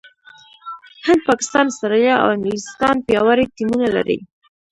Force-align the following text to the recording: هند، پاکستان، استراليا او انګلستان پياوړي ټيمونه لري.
هند، 1.05 1.21
پاکستان، 1.29 1.65
استراليا 1.69 2.15
او 2.23 2.27
انګلستان 2.35 2.95
پياوړي 3.05 3.45
ټيمونه 3.55 3.87
لري. 3.95 4.17